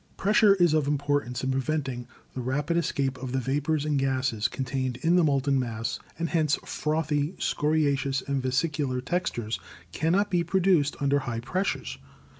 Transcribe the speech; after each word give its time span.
Pressure 0.17 0.55
is 0.55 0.73
of 0.73 0.87
importance 0.87 1.43
in 1.43 1.51
preventing 1.51 2.07
the 2.33 2.41
rapid 2.41 2.75
es 2.75 2.91
cape 2.91 3.19
of 3.21 3.33
the 3.33 3.39
vapors 3.39 3.85
and 3.85 3.99
gases 3.99 4.47
contained 4.47 4.97
in 5.03 5.15
the 5.15 5.23
molten 5.23 5.59
mass, 5.59 5.99
and 6.17 6.29
hence 6.29 6.55
frothy, 6.65 7.35
scoriaceous 7.37 8.27
and 8.27 8.41
vesicular 8.41 8.99
textures 8.99 9.59
cannot 9.91 10.31
be 10.31 10.43
produced 10.43 10.95
under 10.99 11.19
high 11.19 11.39
pressures. 11.41 11.99